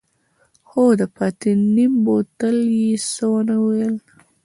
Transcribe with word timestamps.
خو 0.67 0.83
د 0.99 1.01
پاتې 1.15 1.51
نيم 1.75 1.93
بوتل 2.05 2.57
يې 2.79 2.91
څه 3.13 3.25
ونه 3.31 3.55
ويل. 3.65 3.95